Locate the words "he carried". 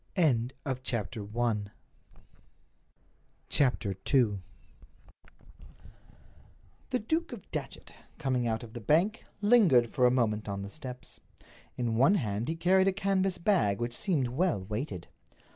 12.49-12.87